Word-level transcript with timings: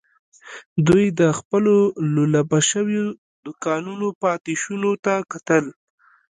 دوی 0.87 1.05
د 1.19 1.21
خپلو 1.37 1.75
لولپه 2.15 2.59
شويو 2.69 3.05
دوکانونو 3.45 4.07
پاتې 4.21 4.53
شونو 4.61 4.91
ته 5.05 5.13
کتل. 5.31 5.65